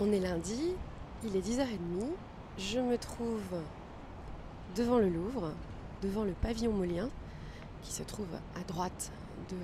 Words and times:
On 0.00 0.12
est 0.12 0.20
lundi, 0.20 0.76
il 1.24 1.34
est 1.34 1.40
10h30, 1.40 1.66
je 2.56 2.78
me 2.78 2.96
trouve 2.96 3.42
devant 4.76 4.98
le 4.98 5.08
Louvre, 5.08 5.50
devant 6.02 6.22
le 6.22 6.34
pavillon 6.34 6.72
molien, 6.72 7.10
qui 7.82 7.92
se 7.92 8.04
trouve 8.04 8.28
à 8.54 8.60
droite 8.68 9.10
de 9.50 9.56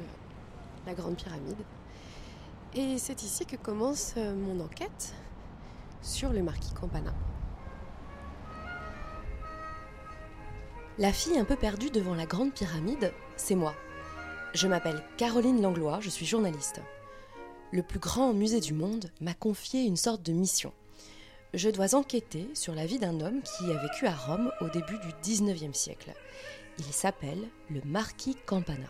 la 0.87 0.95
Grande 0.95 1.15
Pyramide. 1.15 1.62
Et 2.75 2.99
c'est 2.99 3.23
ici 3.23 3.47
que 3.47 3.55
commence 3.55 4.16
mon 4.16 4.59
enquête 4.59 5.15
sur 6.02 6.30
le 6.30 6.43
marquis 6.43 6.75
Campana. 6.75 7.14
La 10.98 11.12
fille 11.12 11.39
un 11.39 11.45
peu 11.45 11.55
perdue 11.55 11.91
devant 11.91 12.16
la 12.16 12.27
Grande 12.27 12.53
Pyramide, 12.53 13.12
c'est 13.37 13.55
moi. 13.55 13.75
Je 14.53 14.66
m'appelle 14.66 15.01
Caroline 15.16 15.62
Langlois, 15.62 16.01
je 16.01 16.11
suis 16.11 16.27
journaliste. 16.27 16.80
Le 17.75 17.82
plus 17.82 17.98
grand 17.98 18.32
musée 18.32 18.61
du 18.61 18.72
monde 18.72 19.11
m'a 19.20 19.34
confié 19.34 19.82
une 19.82 19.96
sorte 19.96 20.23
de 20.23 20.32
mission. 20.32 20.73
Je 21.55 21.69
dois 21.69 21.96
enquêter 21.96 22.48
sur 22.55 22.73
la 22.73 22.87
vie 22.87 23.01
d'un 23.01 23.20
homme 23.20 23.42
qui 23.42 23.65
a 23.73 23.77
vécu 23.77 24.06
à 24.06 24.15
Rome 24.15 24.52
au 24.60 24.69
début 24.69 24.96
du 25.01 25.09
19e 25.28 25.74
siècle. 25.74 26.12
Il 26.79 26.84
s'appelle 26.84 27.48
le 27.70 27.80
marquis 27.84 28.37
Campana. 28.46 28.87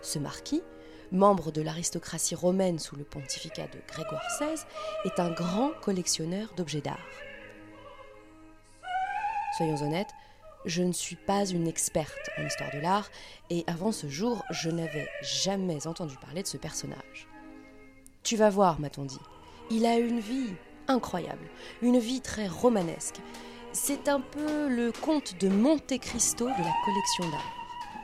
Ce 0.00 0.18
marquis, 0.18 0.62
membre 1.10 1.52
de 1.52 1.60
l'aristocratie 1.60 2.34
romaine 2.34 2.78
sous 2.78 2.96
le 2.96 3.04
pontificat 3.04 3.66
de 3.66 3.78
Grégoire 3.86 4.24
XVI, 4.40 4.64
est 5.04 5.20
un 5.20 5.30
grand 5.30 5.72
collectionneur 5.82 6.54
d'objets 6.56 6.80
d'art. 6.80 7.06
Soyons 9.58 9.82
honnêtes, 9.82 10.14
je 10.64 10.82
ne 10.82 10.92
suis 10.92 11.16
pas 11.16 11.44
une 11.46 11.66
experte 11.66 12.30
en 12.38 12.46
histoire 12.46 12.70
de 12.72 12.78
l'art 12.78 13.10
et 13.50 13.64
avant 13.66 13.92
ce 13.92 14.08
jour, 14.08 14.44
je 14.50 14.70
n'avais 14.70 15.08
jamais 15.22 15.86
entendu 15.86 16.16
parler 16.16 16.42
de 16.42 16.48
ce 16.48 16.56
personnage. 16.56 17.28
Tu 18.22 18.36
vas 18.36 18.50
voir, 18.50 18.78
m'a-t-on 18.80 19.04
dit. 19.04 19.18
Il 19.70 19.86
a 19.86 19.98
une 19.98 20.20
vie 20.20 20.54
incroyable, 20.88 21.48
une 21.80 21.98
vie 21.98 22.20
très 22.20 22.46
romanesque. 22.46 23.20
C'est 23.72 24.08
un 24.08 24.20
peu 24.20 24.68
le 24.68 24.92
conte 24.92 25.40
de 25.40 25.48
Monte 25.48 25.98
Cristo 25.98 26.44
de 26.44 26.50
la 26.50 26.74
collection 26.84 27.30
d'art. 27.30 27.52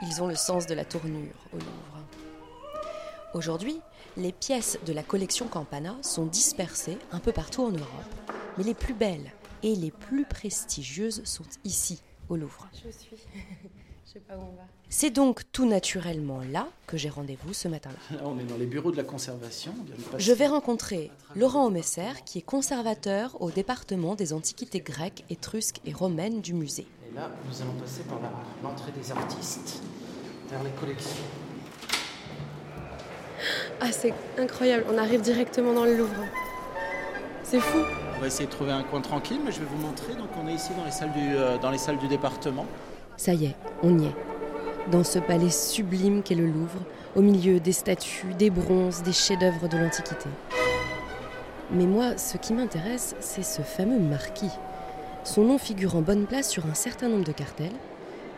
Ils 0.03 0.23
ont 0.23 0.29
le 0.29 0.37
sens 0.37 0.67
de 0.67 0.75
la 0.75 0.85
tournure 0.85 1.35
au 1.53 1.57
Louvre. 1.57 1.99
Aujourd'hui, 3.35 3.81
les 4.17 4.33
pièces 4.33 4.79
de 4.87 4.93
la 4.93 5.03
collection 5.03 5.47
Campana 5.47 5.97
sont 6.03 6.25
dispersées 6.25 6.99
un 7.13 7.21
peu 7.21 7.33
partout 7.33 7.63
en 7.63 7.71
Europe, 7.71 8.33
mais 8.57 8.65
les 8.65 8.75
plus 8.75 8.95
belles 8.95 9.31
et 9.63 9.75
les 9.75 9.91
plus 9.91 10.25
prestigieuses 10.25 11.23
sont 11.25 11.45
ici, 11.65 12.01
au 12.29 12.37
Louvre. 12.37 12.69
Je 12.75 12.91
suis. 12.91 13.17
Je 14.09 14.15
sais 14.15 14.21
pas 14.21 14.37
où 14.37 14.41
on 14.41 14.57
va. 14.57 14.63
C'est 14.89 15.11
donc 15.11 15.43
tout 15.53 15.67
naturellement 15.67 16.41
là 16.51 16.67
que 16.87 16.97
j'ai 16.97 17.11
rendez-vous 17.11 17.53
ce 17.53 17.69
matin-là. 17.69 18.21
On 18.25 18.39
est 18.39 18.45
dans 18.45 18.57
les 18.57 18.65
bureaux 18.65 18.91
de 18.91 18.97
la 18.97 19.05
conservation. 19.05 19.75
Je 20.17 20.33
vais 20.33 20.47
rencontrer 20.47 21.11
Laurent 21.37 21.67
Omesser, 21.67 22.25
qui 22.25 22.39
est 22.39 22.43
conservateur 22.43 23.37
au 23.43 23.51
département 23.51 24.15
des 24.15 24.33
antiquités 24.33 24.81
grecques, 24.81 25.25
étrusques 25.29 25.83
et 25.85 25.93
romaines 25.93 26.41
du 26.41 26.55
musée. 26.55 26.87
Et 27.11 27.15
là, 27.15 27.31
nous 27.47 27.61
allons 27.61 27.75
passer 27.75 28.03
par 28.05 28.19
l'entrée 28.63 28.93
des 28.93 29.13
artistes, 29.13 29.83
vers 30.49 30.63
les 30.63 30.71
collections. 30.71 31.25
Ah, 33.81 33.93
c'est 33.93 34.15
incroyable, 34.39 34.87
on 34.91 34.97
arrive 34.97 35.21
directement 35.21 35.75
dans 35.75 35.85
le 35.85 35.99
Louvre. 35.99 36.25
C'est 37.51 37.61
fou. 37.61 37.79
On 38.15 38.21
va 38.21 38.27
essayer 38.27 38.45
de 38.45 38.51
trouver 38.51 38.73
un 38.73 38.83
coin 38.83 39.01
tranquille, 39.01 39.41
mais 39.43 39.53
je 39.53 39.61
vais 39.61 39.65
vous 39.65 39.79
montrer. 39.79 40.13
Donc 40.13 40.29
on 40.39 40.47
est 40.49 40.53
ici 40.53 40.69
dans 40.77 40.85
les 40.85 40.91
salles 40.91 41.13
du, 41.13 41.35
euh, 41.35 41.57
dans 41.57 41.71
les 41.71 41.79
salles 41.79 41.97
du 41.97 42.07
département. 42.07 42.67
Ça 43.17 43.33
y 43.33 43.47
est, 43.47 43.57
on 43.83 43.99
y 43.99 44.05
est. 44.05 44.15
Dans 44.91 45.03
ce 45.03 45.19
palais 45.19 45.49
sublime 45.49 46.23
qu'est 46.23 46.35
le 46.35 46.47
Louvre, 46.47 46.81
au 47.17 47.23
milieu 47.23 47.59
des 47.59 47.73
statues, 47.73 48.35
des 48.35 48.51
bronzes, 48.51 49.03
des 49.03 49.15
chefs-d'œuvre 49.15 49.67
de 49.67 49.79
l'Antiquité. 49.79 50.29
Mais 51.71 51.87
moi, 51.87 52.19
ce 52.19 52.37
qui 52.37 52.53
m'intéresse, 52.53 53.17
c'est 53.21 53.43
ce 53.43 53.63
fameux 53.63 53.99
marquis. 53.99 54.53
Son 55.25 55.45
nom 55.45 55.57
figure 55.57 55.97
en 55.97 56.03
bonne 56.03 56.27
place 56.27 56.51
sur 56.51 56.67
un 56.67 56.75
certain 56.75 57.09
nombre 57.09 57.25
de 57.25 57.33
cartels, 57.33 57.73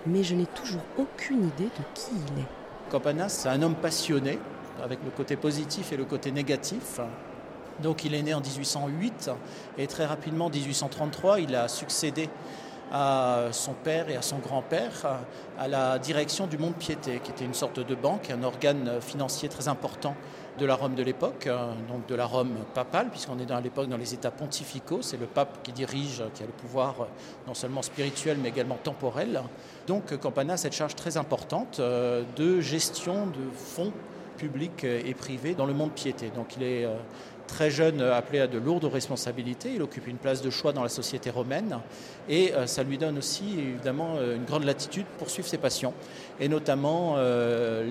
mais 0.07 0.23
je 0.23 0.37
n'ai 0.37 0.47
toujours 0.47 0.83
aucune 0.99 1.49
idée 1.49 1.65
de 1.65 1.85
qui 1.95 2.13
il 2.13 2.43
est. 2.43 2.91
Campanas, 2.93 3.31
c'est 3.31 3.49
un 3.49 3.61
homme 3.63 3.75
passionné, 3.75 4.39
avec 4.81 5.01
le 5.05 5.11
côté 5.11 5.35
positif 5.35 5.93
et 5.93 5.97
le 5.97 6.05
côté 6.05 6.31
négatif. 6.31 7.01
Donc 7.83 8.05
il 8.05 8.15
est 8.15 8.23
né 8.23 8.35
en 8.35 8.41
1808 8.41 9.31
et 9.79 9.87
très 9.87 10.07
rapidement, 10.07 10.47
en 10.47 10.51
1833, 10.51 11.41
il 11.41 11.55
a 11.55 11.69
succédé 11.69 12.29
à 12.93 13.47
son 13.53 13.73
père 13.73 14.11
et 14.11 14.17
à 14.17 14.23
son 14.23 14.39
grand-père 14.39 15.21
à 15.59 15.69
la 15.69 15.99
direction 15.99 16.47
du 16.47 16.59
Monde 16.59 16.75
Piété, 16.75 17.21
qui 17.23 17.31
était 17.31 17.45
une 17.45 17.55
sorte 17.55 17.79
de 17.79 17.95
banque, 17.95 18.31
un 18.31 18.43
organe 18.43 19.01
financier 19.01 19.49
très 19.49 19.69
important 19.69 20.17
de 20.59 20.67
la 20.67 20.75
Rome 20.75 20.95
de 20.95 21.03
l'époque, 21.03 21.49
donc 21.89 22.07
de 22.07 22.15
la 22.15 22.27
Rome 22.27 22.55
papale, 22.75 23.09
puisqu'on 23.11 23.39
est 23.39 23.47
dans 23.47 23.61
l'époque 23.61 23.89
dans 23.89 23.97
les 23.97 24.13
États 24.13 24.33
pontificaux, 24.33 25.03
c'est 25.03 25.17
le 25.17 25.27
pape 25.27 25.63
qui 25.63 25.73
dirige, 25.73 26.23
qui 26.35 26.43
a 26.43 26.47
le 26.47 26.53
pouvoir 26.53 27.07
non 27.47 27.55
seulement 27.55 27.83
spirituel 27.83 28.39
mais 28.43 28.49
également 28.49 28.79
temporel. 28.83 29.41
Donc 29.87 30.17
Campana 30.19 30.55
a 30.55 30.57
cette 30.57 30.75
charge 30.75 30.97
très 30.97 31.17
importante 31.17 31.79
euh, 31.79 32.25
de 32.37 32.61
gestion 32.61 33.27
de 33.27 33.51
fonds 33.55 33.93
publics 34.41 34.85
et 34.85 35.15
privés 35.15 35.55
dans 35.55 35.67
le 35.67 35.75
monde 35.75 35.93
piété. 35.93 36.31
Donc 36.35 36.57
il 36.57 36.63
est 36.63 36.85
euh, 36.85 36.97
très 37.51 37.71
jeune 37.71 38.01
euh, 38.01 38.17
appelé 38.17 38.41
à 38.41 38.47
de 38.47 38.59
lourdes 38.59 38.85
responsabilités. 38.85 39.73
Il 39.75 39.83
occupe 39.83 40.07
une 40.07 40.17
place 40.17 40.41
de 40.41 40.51
choix 40.51 40.73
dans 40.73 40.83
la 40.83 40.89
société 40.89 41.31
romaine 41.31 41.79
et 42.29 42.55
euh, 42.55 42.67
ça 42.67 42.83
lui 42.83 42.97
donne 42.97 43.19
aussi 43.19 43.59
évidemment 43.59 44.15
euh, 44.17 44.37
une 44.37 44.45
grande 44.45 44.65
latitude 44.65 45.07
pour 45.19 45.31
suivre 45.31 45.49
ses 45.49 45.59
passions 45.59 45.93
et 46.39 46.49
notamment 46.49 47.17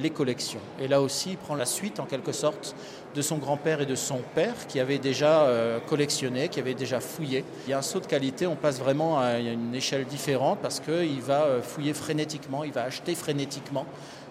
les 0.02 0.10
collections. 0.10 0.60
Et 0.82 0.88
là 0.88 1.02
aussi, 1.02 1.32
il 1.32 1.38
prend 1.38 1.56
la 1.56 1.68
suite 1.68 2.00
en 2.00 2.06
quelque 2.06 2.32
sorte 2.32 2.76
de 3.14 3.22
son 3.22 3.38
grand-père 3.38 3.82
et 3.82 3.86
de 3.86 3.94
son 3.94 4.22
père 4.34 4.66
qui 4.68 4.80
avaient 4.80 4.98
déjà 4.98 5.48
collectionné, 5.88 6.48
qui 6.48 6.60
avaient 6.60 6.74
déjà 6.74 7.00
fouillé. 7.00 7.44
Il 7.68 7.70
y 7.70 7.74
a 7.74 7.78
un 7.78 7.84
saut 7.84 8.00
de 8.00 8.08
qualité, 8.08 8.48
on 8.48 8.56
passe 8.56 8.80
vraiment 8.80 9.20
à 9.20 9.38
une 9.38 9.76
échelle 9.76 10.06
différente 10.06 10.60
parce 10.64 10.80
qu'il 10.80 11.22
va 11.22 11.62
fouiller 11.62 11.94
frénétiquement, 11.94 12.64
il 12.64 12.72
va 12.72 12.84
acheter 12.84 13.14
frénétiquement, 13.14 13.86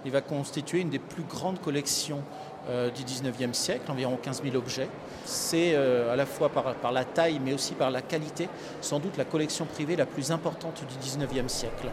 il 0.04 0.12
va 0.12 0.20
constituer 0.20 0.80
une 0.80 0.90
des 0.90 0.98
plus 0.98 1.24
grandes 1.24 1.60
collections 1.60 2.22
euh, 2.68 2.90
du 2.90 3.02
19e 3.02 3.54
siècle, 3.54 3.90
environ 3.90 4.18
15 4.22 4.42
000 4.42 4.54
objets. 4.54 4.88
C'est 5.24 5.72
euh, 5.72 6.12
à 6.12 6.16
la 6.16 6.26
fois 6.26 6.50
par, 6.50 6.92
la 6.92 7.04
taille 7.04 7.40
mais 7.42 7.54
aussi 7.54 7.72
par 7.72 7.90
la 7.90 8.02
qualité, 8.02 8.48
sans 8.82 8.98
doute 8.98 9.16
la 9.16 9.24
collection 9.24 9.64
privée 9.64 9.96
la 9.96 10.04
plus 10.04 10.32
importante 10.32 10.82
du 10.86 11.08
19e 11.08 11.48
siècle. 11.48 11.88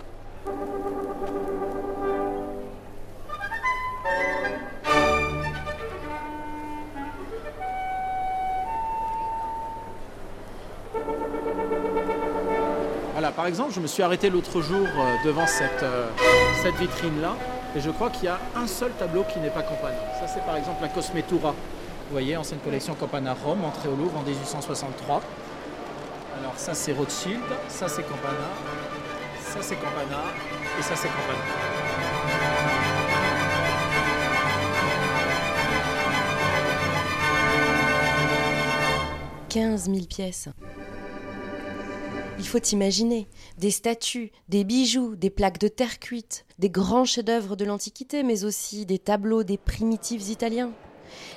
Voilà, 13.13 13.31
par 13.31 13.47
exemple, 13.47 13.71
je 13.73 13.79
me 13.79 13.87
suis 13.87 14.03
arrêté 14.03 14.29
l'autre 14.29 14.59
jour 14.59 14.85
euh, 14.85 15.15
devant 15.25 15.47
cette, 15.47 15.85
cette 16.61 16.75
vitrine-là. 16.75 17.37
Et 17.75 17.81
je 17.81 17.91
crois 17.91 18.09
qu'il 18.09 18.23
y 18.23 18.27
a 18.29 18.39
un 18.55 18.67
seul 18.67 18.91
tableau 18.93 19.23
qui 19.23 19.37
n'est 19.39 19.49
pas 19.49 19.61
Campana. 19.61 19.97
Ça, 20.19 20.27
c'est 20.27 20.45
par 20.45 20.55
exemple 20.55 20.81
la 20.81 20.87
Cosmetura. 20.87 21.49
Vous 21.51 22.11
voyez, 22.11 22.37
ancienne 22.37 22.59
collection 22.59 22.95
Campana 22.95 23.33
Rome, 23.33 23.65
entrée 23.65 23.89
au 23.89 23.95
Louvre 23.95 24.17
en 24.17 24.21
1863. 24.21 25.21
Alors, 26.39 26.53
ça, 26.55 26.73
c'est 26.73 26.93
Rothschild, 26.93 27.41
ça, 27.67 27.89
c'est 27.89 28.03
Campana, 28.03 28.49
ça, 29.41 29.59
c'est 29.61 29.75
Campana, 29.75 30.23
et 30.79 30.83
ça, 30.83 30.95
c'est 30.95 31.09
Campana. 31.09 31.39
15 39.49 39.85
000 39.85 40.05
pièces. 40.05 40.49
Il 42.37 42.45
faut 42.45 42.61
imaginer 42.71 43.27
des 43.57 43.71
statues, 43.71 44.31
des 44.49 44.65
bijoux, 44.65 45.15
des 45.15 45.29
plaques 45.29 45.59
de 45.59 45.69
terre 45.69 45.99
cuite, 45.99 46.45
des 46.59 46.69
grands 46.69 47.05
chefs-d'œuvre 47.05 47.55
de 47.55 47.63
l'Antiquité, 47.63 48.23
mais 48.23 48.43
aussi 48.43 48.85
des 48.85 48.99
tableaux 48.99 49.43
des 49.43 49.57
primitifs 49.57 50.29
italiens. 50.29 50.71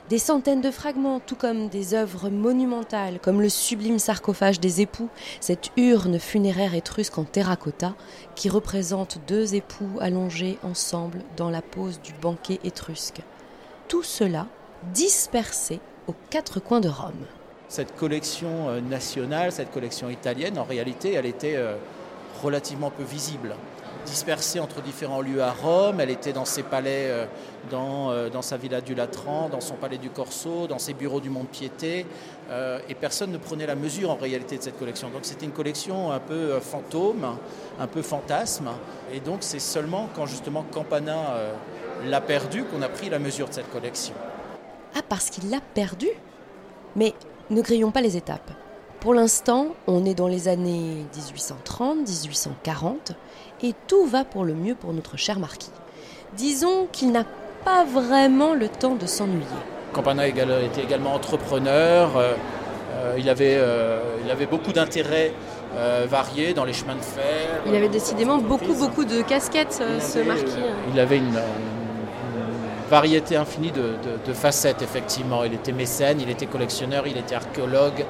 Des 0.08 0.18
centaines 0.18 0.60
de 0.60 0.70
fragments, 0.70 1.20
tout 1.20 1.36
comme 1.36 1.68
des 1.68 1.94
œuvres 1.94 2.30
monumentales, 2.30 3.20
comme 3.20 3.40
le 3.40 3.48
sublime 3.48 4.00
sarcophage 4.00 4.58
des 4.58 4.80
époux, 4.80 5.08
cette 5.40 5.70
urne 5.76 6.18
funéraire 6.18 6.74
étrusque 6.74 7.18
en 7.18 7.24
terracotta 7.24 7.94
qui 8.34 8.48
représente 8.48 9.18
deux 9.28 9.54
époux 9.54 9.98
allongés 10.00 10.58
ensemble 10.64 11.22
dans 11.36 11.50
la 11.50 11.62
pose 11.62 12.00
du 12.00 12.12
banquet 12.14 12.58
étrusque. 12.64 13.20
Tout 13.86 14.02
cela 14.02 14.48
dispersé 14.94 15.80
aux 16.08 16.14
quatre 16.30 16.60
coins 16.60 16.80
de 16.80 16.88
Rome 16.88 17.26
cette 17.68 17.94
collection 17.96 18.68
euh, 18.68 18.80
nationale, 18.80 19.52
cette 19.52 19.70
collection 19.70 20.08
italienne, 20.08 20.58
en 20.58 20.64
réalité, 20.64 21.12
elle 21.12 21.26
était 21.26 21.56
euh, 21.56 21.76
relativement 22.42 22.90
peu 22.90 23.02
visible. 23.02 23.54
Dispersée 24.06 24.58
entre 24.58 24.80
différents 24.80 25.20
lieux 25.20 25.42
à 25.42 25.52
Rome, 25.52 26.00
elle 26.00 26.08
était 26.08 26.32
dans 26.32 26.46
ses 26.46 26.62
palais, 26.62 27.08
euh, 27.08 27.26
dans, 27.70 28.30
dans 28.30 28.40
sa 28.40 28.56
villa 28.56 28.80
du 28.80 28.94
Latran, 28.94 29.50
dans 29.50 29.60
son 29.60 29.74
palais 29.74 29.98
du 29.98 30.08
Corso, 30.08 30.66
dans 30.66 30.78
ses 30.78 30.94
bureaux 30.94 31.20
du 31.20 31.28
Monde 31.28 31.48
Piété, 31.48 32.06
et 32.88 32.94
personne 32.94 33.30
ne 33.30 33.36
prenait 33.36 33.66
la 33.66 33.74
mesure 33.74 34.10
en 34.10 34.14
réalité 34.14 34.56
de 34.56 34.62
cette 34.62 34.78
collection. 34.78 35.10
Donc 35.10 35.20
c'était 35.24 35.44
une 35.44 35.52
collection 35.52 36.10
un 36.10 36.20
peu 36.20 36.58
fantôme, 36.60 37.36
un 37.78 37.86
peu 37.86 38.00
fantasme, 38.00 38.70
et 39.12 39.20
donc 39.20 39.38
c'est 39.40 39.58
seulement 39.58 40.08
quand 40.16 40.24
justement 40.24 40.64
Campana 40.72 41.34
l'a 42.06 42.20
perdu 42.22 42.64
qu'on 42.64 42.80
a 42.80 42.88
pris 42.88 43.10
la 43.10 43.18
mesure 43.18 43.48
de 43.48 43.52
cette 43.52 43.70
collection. 43.70 44.14
Ah, 44.94 45.02
parce 45.06 45.28
qu'il 45.28 45.50
l'a 45.50 45.60
perdu? 45.74 46.08
Mais 46.96 47.12
ne 47.50 47.62
grillons 47.62 47.90
pas 47.90 48.00
les 48.00 48.16
étapes. 48.16 48.50
Pour 49.00 49.14
l'instant, 49.14 49.68
on 49.86 50.04
est 50.04 50.14
dans 50.14 50.26
les 50.26 50.48
années 50.48 51.06
1830-1840 51.70 53.12
et 53.62 53.74
tout 53.86 54.06
va 54.06 54.24
pour 54.24 54.44
le 54.44 54.54
mieux 54.54 54.74
pour 54.74 54.92
notre 54.92 55.16
cher 55.16 55.38
marquis. 55.38 55.70
Disons 56.36 56.88
qu'il 56.90 57.12
n'a 57.12 57.24
pas 57.64 57.84
vraiment 57.84 58.54
le 58.54 58.68
temps 58.68 58.96
de 58.96 59.06
s'ennuyer. 59.06 59.46
Campana 59.92 60.26
était 60.26 60.82
également 60.82 61.14
entrepreneur, 61.14 62.16
euh, 62.16 62.34
euh, 62.94 63.14
il, 63.18 63.28
avait, 63.28 63.56
euh, 63.56 64.00
il 64.24 64.30
avait 64.30 64.46
beaucoup 64.46 64.72
d'intérêts 64.72 65.32
variés 66.08 66.54
dans 66.54 66.64
les 66.64 66.72
chemins 66.72 66.96
de 66.96 67.00
fer. 67.00 67.62
Il 67.66 67.74
avait 67.76 67.88
décidément 67.88 68.38
beaucoup, 68.38 68.74
beaucoup 68.74 69.04
de 69.04 69.22
casquettes, 69.22 69.80
ce 70.00 70.18
marquis. 70.18 70.58
il 70.92 70.98
avait 70.98 71.18
une, 71.18 71.38
variété 72.88 73.36
infinie 73.36 73.70
de, 73.70 74.32
facettes, 74.32 74.82
effectivement. 74.82 75.44
Il 75.44 75.54
était 75.54 75.72
mécène, 75.72 76.20
il 76.20 76.30
était 76.30 76.46
collectionneur, 76.46 77.06
il 77.06 77.16
était 77.16 77.34
archéologue. 77.34 78.04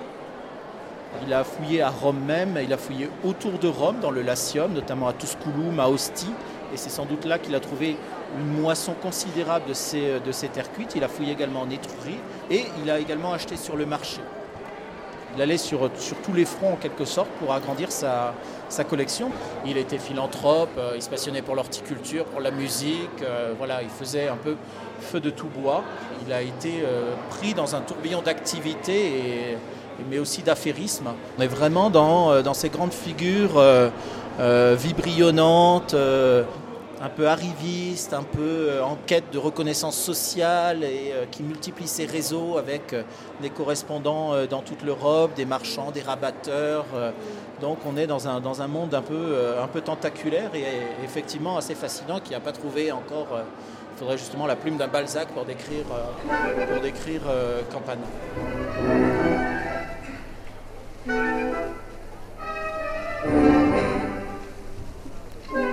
Il 1.26 1.32
a 1.32 1.42
fouillé 1.42 1.82
à 1.82 1.90
Rome 1.90 2.20
même, 2.20 2.58
il 2.62 2.72
a 2.72 2.76
fouillé 2.76 3.08
autour 3.24 3.58
de 3.58 3.66
Rome, 3.66 3.96
dans 4.00 4.10
le 4.10 4.22
Latium, 4.22 4.72
notamment 4.72 5.08
à 5.08 5.12
Tusculum, 5.12 5.80
à 5.80 5.88
Ostie. 5.88 6.32
Et 6.72 6.76
c'est 6.76 6.90
sans 6.90 7.06
doute 7.06 7.24
là 7.24 7.38
qu'il 7.38 7.54
a 7.54 7.60
trouvé 7.60 7.96
une 8.38 8.60
moisson 8.60 8.92
considérable 8.92 9.66
de 9.68 9.74
ces, 9.74 10.20
de 10.20 10.32
ces 10.32 10.48
terres 10.48 10.70
cuites. 10.72 10.92
Il 10.94 11.02
a 11.02 11.08
fouillé 11.08 11.32
également 11.32 11.62
en 11.62 11.70
Étrurie 11.70 12.18
et 12.50 12.66
il 12.82 12.90
a 12.90 12.98
également 12.98 13.32
acheté 13.32 13.56
sur 13.56 13.76
le 13.76 13.86
marché. 13.86 14.20
Il 15.34 15.42
allait 15.42 15.58
sur, 15.58 15.90
sur 15.96 16.16
tous 16.18 16.32
les 16.32 16.44
fronts 16.44 16.74
en 16.74 16.76
quelque 16.76 17.04
sorte 17.04 17.30
pour 17.40 17.52
agrandir 17.52 17.90
sa, 17.90 18.34
sa 18.68 18.84
collection. 18.84 19.30
Il 19.66 19.76
était 19.76 19.98
philanthrope, 19.98 20.70
euh, 20.78 20.92
il 20.96 21.02
se 21.02 21.08
passionnait 21.08 21.42
pour 21.42 21.54
l'horticulture, 21.54 22.24
pour 22.24 22.40
la 22.40 22.50
musique. 22.50 23.22
Euh, 23.22 23.52
voilà, 23.56 23.82
il 23.82 23.88
faisait 23.88 24.28
un 24.28 24.36
peu 24.36 24.56
feu 25.00 25.20
de 25.20 25.30
tout 25.30 25.48
bois. 25.48 25.82
Il 26.26 26.32
a 26.32 26.42
été 26.42 26.82
euh, 26.84 27.12
pris 27.30 27.54
dans 27.54 27.74
un 27.74 27.80
tourbillon 27.80 28.22
d'activité 28.22 29.56
mais 30.08 30.20
aussi 30.20 30.42
d'affairisme. 30.42 31.08
On 31.38 31.42
est 31.42 31.48
vraiment 31.48 31.90
dans, 31.90 32.40
dans 32.40 32.54
ces 32.54 32.68
grandes 32.68 32.92
figures 32.92 33.60
vibrillonnantes, 34.38 35.92
un 37.00 37.08
peu 37.08 37.28
arriviste, 37.28 38.12
un 38.12 38.22
peu 38.22 38.40
euh, 38.70 38.82
en 38.82 38.96
quête 39.06 39.30
de 39.32 39.38
reconnaissance 39.38 39.96
sociale 39.96 40.82
et 40.82 41.12
euh, 41.12 41.26
qui 41.30 41.42
multiplie 41.42 41.86
ses 41.86 42.06
réseaux 42.06 42.58
avec 42.58 42.92
euh, 42.92 43.02
des 43.40 43.50
correspondants 43.50 44.46
dans 44.46 44.62
toute 44.62 44.82
l'Europe, 44.82 45.34
des 45.34 45.44
marchands, 45.44 45.90
des 45.90 46.02
rabatteurs. 46.02 46.86
Donc 47.60 47.78
on 47.86 47.96
est 47.96 48.06
dans 48.06 48.28
un, 48.28 48.68
monde 48.68 48.94
un 48.94 49.02
peu, 49.02 49.36
un 49.60 49.66
peu 49.66 49.80
tentaculaire 49.80 50.54
et 50.54 50.64
effectivement 51.04 51.56
assez 51.56 51.74
fascinant 51.74 52.20
qui 52.20 52.32
n'a 52.32 52.40
pas 52.40 52.52
trouvé 52.52 52.92
encore. 52.92 53.28
Il 53.94 53.98
faudrait 53.98 54.18
justement 54.18 54.46
la 54.46 54.56
plume 54.56 54.76
d'un 54.76 54.88
Balzac 54.88 55.28
pour 55.28 55.44
décrire, 55.44 55.84
pour 55.84 56.80
décrire 56.80 57.22
Campana. 57.72 58.02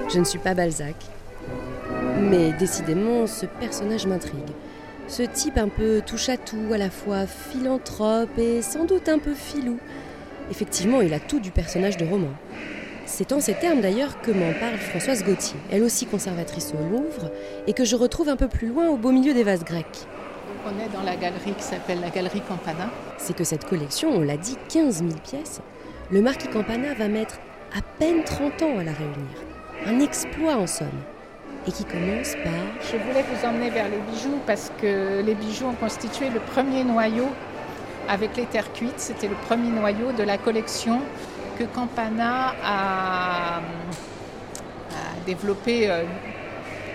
Je 0.09 0.19
ne 0.19 0.23
suis 0.23 0.39
pas 0.39 0.53
Balzac, 0.53 0.95
mais 2.19 2.53
décidément, 2.53 3.27
ce 3.27 3.45
personnage 3.45 4.07
m'intrigue. 4.07 4.51
Ce 5.07 5.23
type 5.23 5.57
un 5.57 5.67
peu 5.67 6.01
touche 6.05 6.29
à 6.29 6.37
tout, 6.37 6.73
à 6.73 6.77
la 6.77 6.89
fois 6.89 7.27
philanthrope 7.27 8.37
et 8.37 8.61
sans 8.61 8.85
doute 8.85 9.07
un 9.07 9.19
peu 9.19 9.33
filou. 9.33 9.77
Effectivement, 10.49 11.01
il 11.01 11.13
a 11.13 11.19
tout 11.19 11.39
du 11.39 11.51
personnage 11.51 11.97
de 11.97 12.05
roman. 12.05 12.31
C'est 13.05 13.31
en 13.31 13.39
ces 13.39 13.53
termes 13.53 13.81
d'ailleurs 13.81 14.19
que 14.21 14.31
m'en 14.31 14.51
parle 14.59 14.77
Françoise 14.77 15.23
Gauthier, 15.23 15.59
elle 15.71 15.83
aussi 15.83 16.07
conservatrice 16.07 16.73
au 16.73 16.83
Louvre, 16.89 17.31
et 17.67 17.73
que 17.73 17.85
je 17.85 17.95
retrouve 17.95 18.29
un 18.29 18.35
peu 18.35 18.47
plus 18.47 18.67
loin 18.67 18.89
au 18.89 18.97
beau 18.97 19.11
milieu 19.11 19.33
des 19.33 19.43
vases 19.43 19.63
grecs. 19.63 20.07
On 20.65 20.83
est 20.83 20.91
dans 20.91 21.03
la 21.03 21.15
galerie 21.15 21.53
qui 21.55 21.63
s'appelle 21.63 21.99
la 22.01 22.09
galerie 22.09 22.41
Campana. 22.41 22.89
C'est 23.17 23.35
que 23.35 23.43
cette 23.43 23.65
collection, 23.65 24.09
on 24.09 24.21
l'a 24.21 24.37
dit, 24.37 24.57
15 24.69 25.03
000 25.03 25.11
pièces, 25.23 25.61
le 26.09 26.21
marquis 26.21 26.47
Campana 26.47 26.95
va 26.95 27.07
mettre 27.07 27.35
à 27.77 27.81
peine 27.99 28.23
30 28.23 28.61
ans 28.63 28.79
à 28.79 28.83
la 28.83 28.91
réunir. 28.91 29.37
Un 29.85 29.99
exploit 29.99 30.55
en 30.55 30.65
somme 30.65 30.87
et 31.67 31.71
qui 31.71 31.83
commence 31.85 32.35
par... 32.35 32.53
Je 32.81 32.97
voulais 32.97 33.23
vous 33.23 33.47
emmener 33.47 33.69
vers 33.69 33.89
les 33.89 33.99
bijoux 34.11 34.39
parce 34.45 34.71
que 34.81 35.21
les 35.21 35.35
bijoux 35.35 35.67
ont 35.67 35.73
constitué 35.73 36.29
le 36.29 36.39
premier 36.39 36.83
noyau 36.83 37.27
avec 38.07 38.37
les 38.37 38.45
terres 38.45 38.71
cuites. 38.73 38.99
C'était 38.99 39.27
le 39.27 39.35
premier 39.35 39.69
noyau 39.69 40.11
de 40.11 40.23
la 40.23 40.37
collection 40.37 41.01
que 41.57 41.63
Campana 41.63 42.53
a, 42.63 43.61
développé 45.25 45.89
euh, 45.89 46.03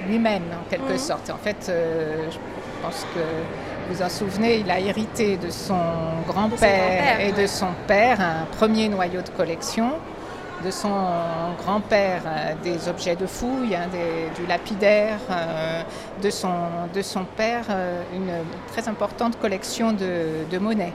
lui-même 0.07 0.45
en 0.53 0.71
quelque 0.71 0.93
mhm. 0.93 0.99
sorte. 0.99 1.31
En 1.31 1.37
fait, 1.37 1.67
euh, 1.69 2.31
je 2.31 2.39
pense 2.81 3.05
que 3.13 3.93
vous 3.93 4.03
en 4.03 4.09
souvenez, 4.09 4.59
il 4.59 4.71
a 4.71 4.79
hérité 4.79 5.37
de 5.37 5.51
son 5.51 5.75
grand-père 6.29 7.21
et 7.21 7.33
de 7.33 7.47
son 7.49 7.71
père 7.89 8.21
un 8.21 8.45
premier 8.57 8.89
noyau 8.89 9.21
de 9.23 9.31
collection 9.31 9.95
de 10.65 10.71
son 10.71 10.91
grand-père 11.59 12.23
euh, 12.27 12.55
des 12.63 12.89
objets 12.89 13.17
de 13.17 13.27
fouille, 13.27 13.75
hein, 13.75 13.89
du 14.37 14.47
lapidaire, 14.47 15.19
euh, 15.31 15.83
de, 16.23 16.31
son, 16.31 17.25
père 17.37 17.65
euh, 17.71 18.03
une 18.15 18.33
très 18.69 18.89
importante 18.89 19.39
collection 19.39 19.93
de, 19.93 20.45
de 20.51 20.59
monnaies. 20.59 20.93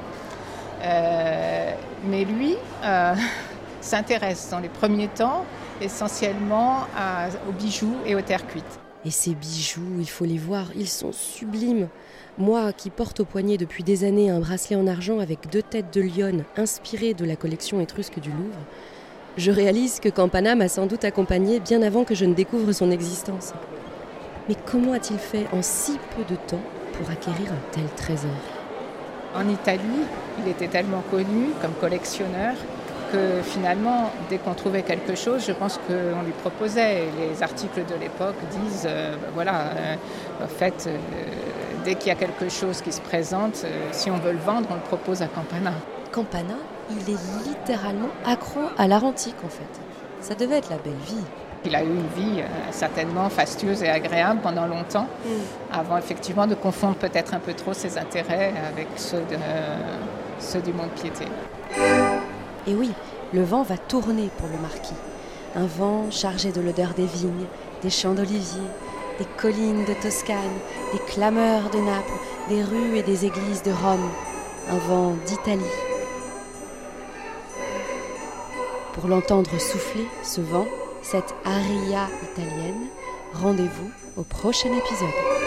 mais 2.03 2.25
lui 2.25 2.56
s'intéresse 3.81 4.50
dans 4.51 4.59
les 4.59 4.69
premiers 4.69 5.07
temps 5.07 5.45
essentiellement 5.81 6.88
aux 7.50 7.51
bijoux 7.51 7.95
et 8.06 8.15
aux 8.15 8.21
terres 8.21 8.47
cuites. 8.47 8.79
Et 9.03 9.12
ces 9.12 9.35
bijoux, 9.35 10.00
il 10.00 10.09
faut 10.09 10.25
les 10.25 10.38
voir, 10.38 10.67
ils 10.75 10.89
sont 10.89 11.12
sublimes. 11.12 11.89
Moi 12.38 12.73
qui 12.73 12.89
porte 12.89 13.19
au 13.19 13.25
poignet 13.25 13.57
depuis 13.57 13.83
des 13.83 14.03
années 14.03 14.29
un 14.29 14.39
bracelet 14.39 14.75
en 14.75 14.88
argent 14.88 15.19
avec 15.19 15.50
deux 15.51 15.62
têtes 15.62 15.94
de 15.94 16.01
lionne 16.01 16.44
inspirées 16.57 17.13
de 17.13 17.23
la 17.23 17.35
collection 17.35 17.79
étrusque 17.79 18.19
du 18.19 18.31
Louvre, 18.31 18.59
je 19.37 19.51
réalise 19.51 19.99
que 19.99 20.09
Campana 20.09 20.55
m'a 20.55 20.69
sans 20.69 20.85
doute 20.85 21.03
accompagné 21.03 21.59
bien 21.59 21.81
avant 21.81 22.03
que 22.03 22.15
je 22.15 22.25
ne 22.25 22.33
découvre 22.33 22.71
son 22.71 22.91
existence. 22.91 23.53
Mais 24.47 24.55
comment 24.65 24.93
a-t-il 24.93 25.19
fait 25.19 25.47
en 25.51 25.61
si 25.61 25.99
peu 26.15 26.23
de 26.23 26.37
temps 26.47 26.61
pour 26.93 27.09
acquérir 27.09 27.51
un 27.51 27.71
tel 27.71 27.85
trésor? 27.95 28.31
En 29.35 29.49
Italie, 29.49 30.05
il 30.39 30.49
était 30.49 30.67
tellement 30.67 31.03
connu 31.11 31.49
comme 31.61 31.73
collectionneur 31.73 32.53
que 33.11 33.41
finalement, 33.43 34.11
dès 34.29 34.37
qu'on 34.37 34.53
trouvait 34.53 34.81
quelque 34.81 35.15
chose, 35.15 35.45
je 35.45 35.51
pense 35.51 35.79
qu'on 35.85 36.23
lui 36.23 36.31
proposait. 36.41 37.03
Les 37.19 37.43
articles 37.43 37.81
de 37.85 37.95
l'époque 37.99 38.35
disent, 38.51 38.88
euh, 38.88 39.15
ben 39.15 39.29
voilà, 39.33 39.61
euh, 39.61 39.95
en 40.43 40.47
fait, 40.47 40.88
euh, 40.88 40.97
dès 41.83 41.95
qu'il 41.95 42.07
y 42.07 42.11
a 42.11 42.15
quelque 42.15 42.49
chose 42.49 42.81
qui 42.81 42.91
se 42.91 43.01
présente, 43.01 43.65
si 43.91 44.09
on 44.09 44.17
veut 44.17 44.31
le 44.31 44.39
vendre, 44.39 44.67
on 44.71 44.75
le 44.75 44.81
propose 44.81 45.21
à 45.21 45.27
Campana. 45.27 45.74
Campana? 46.12 46.55
Il 46.89 47.13
est 47.13 47.48
littéralement 47.48 48.10
accro 48.25 48.62
à 48.77 48.88
l'art 48.88 49.04
antique 49.04 49.36
en 49.44 49.50
fait. 49.50 49.82
Ça 50.22 50.36
devait 50.36 50.58
être 50.58 50.70
la 50.70 50.77
belle 50.77 50.94
vie. 51.06 51.24
Il 51.65 51.75
a 51.75 51.84
eu 51.84 51.88
une 51.88 52.08
vie 52.15 52.42
euh, 52.42 52.46
certainement 52.72 53.30
fastueuse 53.30 53.82
et 53.82 53.89
agréable 53.89 54.39
pendant 54.42 54.68
longtemps, 54.68 55.08
mm. 55.25 55.30
avant 55.74 55.98
effectivement 55.98 56.46
de 56.46 56.56
confondre 56.56 56.96
peut-être 56.96 57.34
un 57.34 57.39
peu 57.39 57.54
trop 57.54 57.74
ses 57.74 57.98
intérêts 57.98 58.54
avec 58.72 58.88
ceux, 58.98 59.22
de, 59.22 59.38
ceux 60.39 60.62
du 60.62 60.74
monde 60.74 60.92
piété. 60.92 61.25
Et 62.68 62.75
oui, 62.75 62.92
le 63.34 63.44
vent 63.44 63.63
va 63.63 63.77
tourner 63.77 64.30
pour 64.38 64.48
le 64.48 64.60
marquis. 64.60 64.94
Un 65.56 65.65
vent 65.65 66.12
chargé 66.12 66.51
de 66.51 66.62
l'odeur 66.62 66.94
des 66.94 67.06
vignes, 67.06 67.48
des 67.82 67.89
champs 67.89 68.13
d'oliviers, 68.13 68.70
des 69.18 69.25
collines 69.38 69.86
de 69.86 69.94
Toscane, 70.01 70.38
des 70.94 71.00
clameurs 71.08 71.70
de 71.72 71.80
Naples, 71.80 72.20
des 72.50 72.63
rues 72.63 72.98
et 72.98 73.04
des 73.04 73.25
églises 73.25 73.63
de 73.63 73.72
Rome. 73.72 74.10
Un 74.70 74.77
vent 74.77 75.13
d'Italie 75.25 75.63
Pour 78.95 79.09
l'entendre 79.09 79.59
souffler, 79.59 80.07
ce 80.23 80.39
vent, 80.39 80.67
cette 81.01 81.35
aria 81.43 82.07
italienne, 82.31 82.87
rendez-vous 83.33 83.91
au 84.15 84.23
prochain 84.23 84.69
épisode. 84.69 85.44